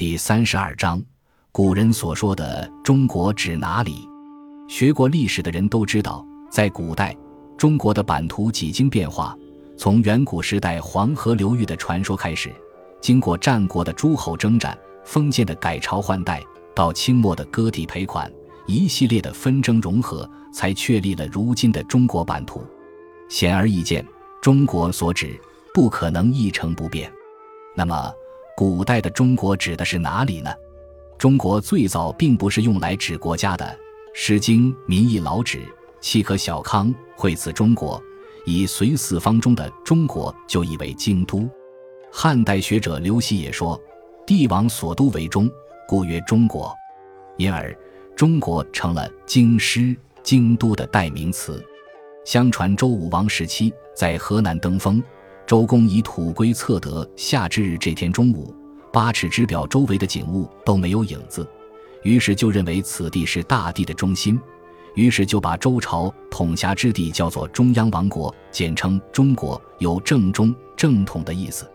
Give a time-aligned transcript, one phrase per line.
[0.00, 0.98] 第三十二章，
[1.52, 4.08] 古人所说的中国指哪里？
[4.66, 7.14] 学过历史的人都知道，在古代，
[7.58, 9.36] 中国的版图几经变化。
[9.76, 12.50] 从远古时代黄河流域的传说开始，
[12.98, 14.74] 经过战国的诸侯征战、
[15.04, 16.42] 封建的改朝换代，
[16.74, 18.32] 到清末的割地赔款，
[18.66, 22.64] 一系列的纷争融合，才确立了如今的中国版图。
[23.28, 24.02] 显而易见，
[24.40, 25.38] 中国所指
[25.74, 27.12] 不可能一成不变。
[27.76, 28.10] 那么，
[28.56, 30.50] 古代的中国指的是哪里呢？
[31.18, 33.64] 中国最早并不是用来指国家的，
[34.14, 35.58] 《诗经·民意老指》
[36.00, 38.02] 契可小康会此中国。
[38.46, 41.48] 以隋四方中的中国就意为京都，
[42.10, 43.78] 汉代学者刘熙也说，
[44.26, 45.48] 帝王所都为中，
[45.86, 46.74] 故曰中国，
[47.36, 47.76] 因而
[48.16, 51.62] 中国成了京师、京都的代名词。
[52.24, 55.02] 相传周武王时期在河南登封，
[55.50, 58.54] 周公以土龟测得夏至日这天中午，
[58.92, 61.44] 八尺之表周围的景物都没有影子，
[62.04, 64.40] 于是就认为此地是大地的中心。
[64.94, 71.68] 于是就把周朝统辖之地叫做中央王国，简称中国，有正中、正统的意思。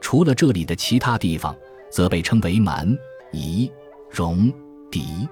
[0.00, 1.54] 除了这里的其他地方，
[1.90, 2.96] 则被称为蛮、
[3.32, 3.70] 夷、
[4.08, 4.50] 戎、
[4.90, 5.28] 狄。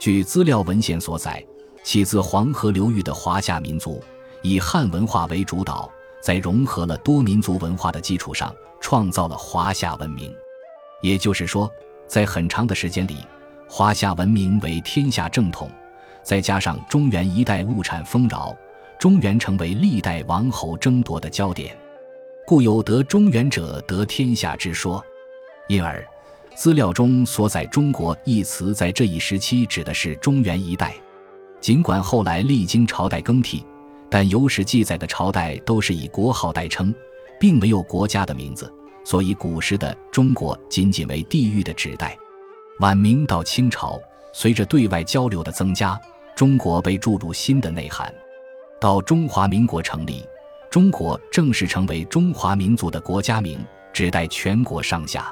[0.00, 1.40] 据资料文献所载，
[1.84, 4.02] 起自黄河流域的华夏民族，
[4.42, 5.88] 以汉文化为主导，
[6.20, 10.34] 在融合了多民族文化的基础上，创造了华夏文明。
[11.02, 11.70] 也就是说，
[12.06, 13.16] 在很长的时间里，
[13.68, 15.70] 华夏文明为天下正统。
[16.22, 18.54] 再加上中原一带物产丰饶，
[18.98, 21.74] 中原成为历代王侯争夺的焦点，
[22.46, 25.02] 故有得中原者得天下之说。
[25.66, 26.06] 因而，
[26.54, 30.94] 资料中所载“中国”一词，在这一时期指的是中原一带。
[31.58, 33.64] 尽管后来历经朝代更替，
[34.10, 36.92] 但有史记载的朝代都是以国号代称，
[37.38, 38.72] 并没有国家的名字，
[39.04, 42.16] 所以古时的中国仅仅为地域的指代。
[42.80, 44.00] 晚明到清朝，
[44.32, 45.98] 随着对外交流的增加。
[46.36, 48.12] 中国被注入新的内涵，
[48.80, 50.24] 到中华民国成立，
[50.70, 53.62] 中国正式成为中华民族的国家名，
[53.92, 55.30] 指代全国上下。